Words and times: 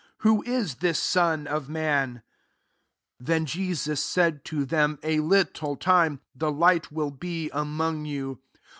Who 0.25 0.41
is 0.45 0.77
this 0.77 0.97
Son 0.97 1.45
of 1.45 1.69
man?" 1.69 2.23
f 3.19 3.27
35 3.27 3.27
Then 3.27 3.45
Jesus 3.45 4.03
said 4.03 4.43
to 4.45 4.65
them," 4.65 4.97
A 5.03 5.19
little 5.19 5.75
time, 5.75 6.21
the 6.33 6.51
light 6.51 6.91
will 6.91 7.11
be 7.11 7.51
among 7.53 8.05
you. 8.05 8.41